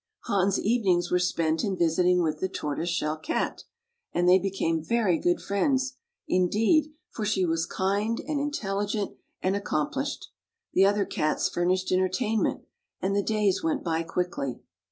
[0.21, 3.65] Hans' evenings were spent in visiting with the Tortoise Shell Cat,
[4.11, 5.93] and they became very good friends,
[6.27, 10.29] indeed, for she was kind and intelligent and accomplished.
[10.73, 12.63] The other Cats fmmished entertainment,
[12.99, 14.61] and the days went by quickly.